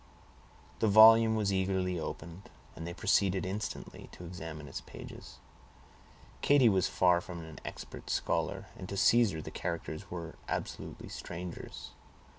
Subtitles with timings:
[0.79, 5.37] The volume was eagerly opened, and they proceeded instantly to examine its pages.
[6.41, 11.91] Katy was far from an expert scholar, and to Caesar the characters were absolutely strangers.